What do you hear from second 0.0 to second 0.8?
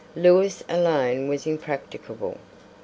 Lewis